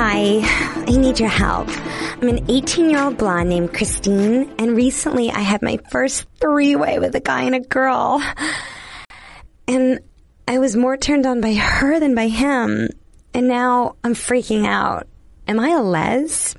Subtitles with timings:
[0.00, 0.38] Hi,
[0.86, 1.66] I need your help.
[1.68, 6.76] I'm an 18 year old blonde named Christine, and recently I had my first three
[6.76, 8.22] way with a guy and a girl.
[9.66, 9.98] And
[10.46, 12.90] I was more turned on by her than by him.
[13.34, 15.08] And now I'm freaking out.
[15.48, 16.54] Am I a les?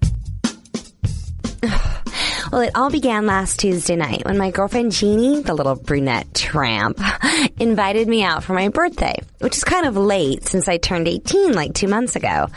[2.52, 6.99] Well, it all began last Tuesday night when my girlfriend Jeannie, the little brunette tramp,
[7.59, 11.54] invited me out for my birthday, which is kind of late since I turned 18
[11.54, 12.48] like two months ago.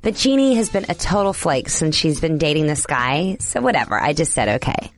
[0.00, 4.00] But Jeannie has been a total flake since she's been dating this guy, so whatever,
[4.00, 4.90] I just said okay.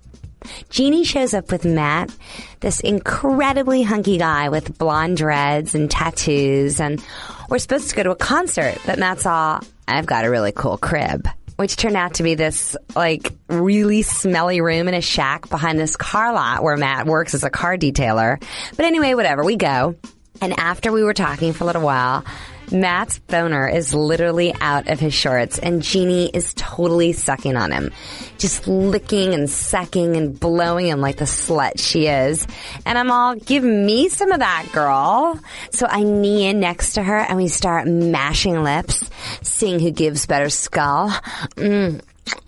[0.71, 2.15] Jeannie shows up with Matt,
[2.61, 7.05] this incredibly hunky guy with blonde dreads and tattoos, and
[7.51, 9.59] we're supposed to go to a concert, but Matt saw,
[9.89, 14.61] I've got a really cool crib which turned out to be this like really smelly
[14.61, 18.43] room in a shack behind this car lot where Matt works as a car detailer.
[18.77, 19.97] But anyway, whatever, we go.
[20.41, 22.25] And after we were talking for a little while,
[22.73, 27.93] Matt's boner is literally out of his shorts and Jeannie is totally sucking on him.
[28.39, 32.47] Just licking and sucking and blowing him like the slut she is.
[32.87, 35.39] And I'm all, give me some of that, girl.
[35.71, 39.09] So I knee in next to her and we start mashing lips,
[39.43, 41.11] seeing who gives better skull.
[41.57, 42.01] Mm.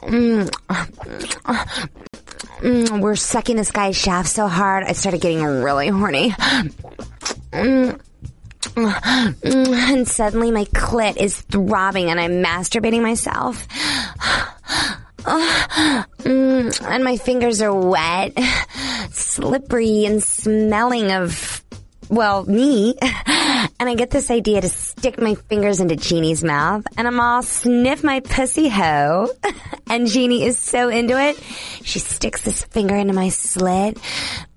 [0.03, 0.51] Mm.
[2.61, 3.01] Mm.
[3.01, 6.35] We're sucking this guy's shaft so hard, I started getting really horny.
[7.57, 8.01] Mm.
[8.77, 13.67] And suddenly my clit is throbbing and I'm masturbating myself.
[15.27, 18.39] And my fingers are wet,
[19.11, 21.65] slippery, and smelling of,
[22.09, 22.95] well, me.
[23.01, 24.69] And I get this idea to
[24.99, 29.29] stick my fingers into Jeannie's mouth and I'm all sniff my pussy hoe.
[29.89, 31.41] And Jeannie is so into it.
[31.85, 33.97] She sticks this finger into my slit.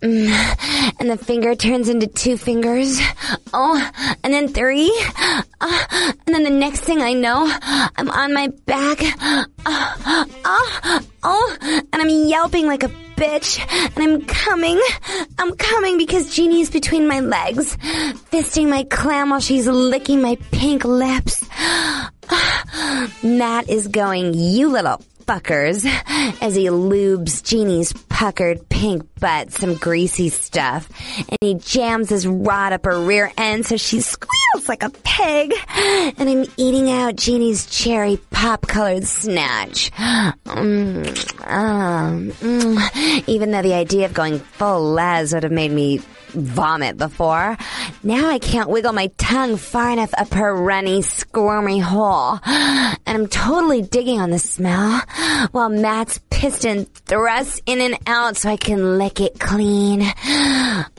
[0.02, 0.96] Mm.
[1.00, 3.00] And the finger turns into two fingers.
[3.54, 3.92] Oh,
[4.24, 4.92] and then three.
[5.62, 9.04] Uh, and then the next thing I know, I'm on my back.
[9.24, 13.60] Uh, uh, oh, and I'm yelping like a bitch.
[13.96, 14.82] And I'm coming.
[15.38, 17.76] I'm coming because Jeannie's between my legs,
[18.32, 21.48] fisting my clam while she's licking my pink lips.
[23.24, 25.86] Matt is going, you little fuckers
[26.42, 32.74] as he lubes Jeannie's puckered pink butt some greasy stuff and he jams his rod
[32.74, 35.54] up her rear end so she squeals like a pig
[36.18, 39.92] and I'm eating out Jeannie's cherry pop colored snatch.
[39.92, 43.28] Mm, um, mm.
[43.28, 47.58] Even though the idea of going full les would have made me vomit before.
[48.04, 52.40] Now I can't wiggle my tongue far enough up her runny, squirmy hole.
[52.46, 55.02] And I'm totally digging on the smell
[55.52, 60.04] while Matt's piston thrusts in and out so I can lick it clean.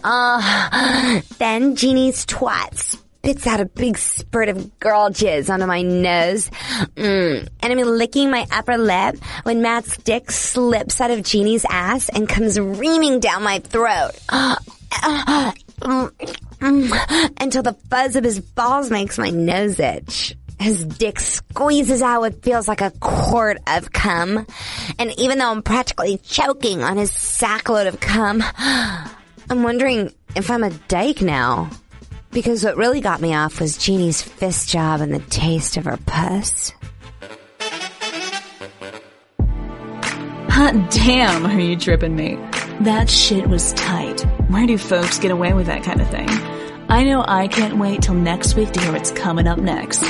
[0.03, 2.75] Uh, then Jeannie's twat
[3.21, 6.50] spits out a big spurt of girl jizz onto my nose.
[6.97, 7.49] Mm.
[7.60, 12.28] And I'm licking my upper lip when Matt's dick slips out of Jeannie's ass and
[12.28, 14.12] comes reaming down my throat.
[16.60, 20.34] Until the fuzz of his balls makes my nose itch.
[20.60, 24.47] His dick squeezes out what feels like a quart of cum.
[24.98, 30.62] And even though I'm practically choking on his sackload of cum, I'm wondering if I'm
[30.62, 31.70] a dyke now.
[32.31, 35.97] Because what really got me off was Jeannie's fist job and the taste of her
[35.97, 36.72] puss.
[40.50, 42.37] Hot damn, are you tripping, me?
[42.82, 44.20] That shit was tight.
[44.49, 46.28] Where do folks get away with that kind of thing?
[46.91, 50.03] I know I can't wait till next week to hear what's coming up next.